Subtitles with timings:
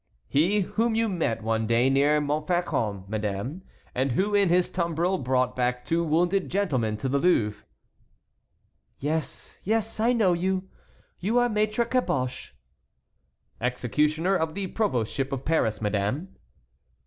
[0.27, 3.61] "He whom you met one day near Montfaucon, madame,
[3.93, 7.63] and who in his tumbril brought back two wounded gentlemen to the Louvre."
[8.97, 10.67] "Yes, yes, I know you.
[11.19, 12.49] You are Maître Caboche."
[13.61, 16.29] "Executioner of the provostship of Paris, madame."